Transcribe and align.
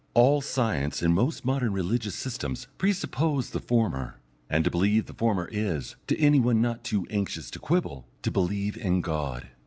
All 0.15 0.41
science 0.41 1.03
and 1.03 1.13
most 1.13 1.45
modern 1.45 1.73
religious 1.73 2.15
systems 2.15 2.65
presuppose 2.79 3.51
the 3.51 3.59
former, 3.59 4.19
and 4.49 4.63
to 4.63 4.71
believe 4.71 5.05
the 5.05 5.13
former 5.13 5.47
is, 5.51 5.95
to 6.07 6.17
any 6.19 6.39
one 6.39 6.59
not 6.59 6.83
too 6.83 7.05
anxious 7.11 7.51
to 7.51 7.59
quibble, 7.59 8.07
to 8.23 8.31
believe 8.31 8.75
in 8.75 9.01
God. 9.01 9.49